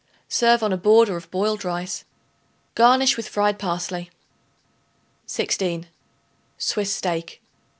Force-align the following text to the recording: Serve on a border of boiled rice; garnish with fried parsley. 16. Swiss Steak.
Serve 0.29 0.63
on 0.63 0.73
a 0.73 0.77
border 0.77 1.15
of 1.15 1.29
boiled 1.29 1.63
rice; 1.63 2.05
garnish 2.73 3.15
with 3.17 3.27
fried 3.29 3.59
parsley. 3.59 4.09
16. 5.27 5.85
Swiss 6.57 6.91
Steak. 6.91 7.39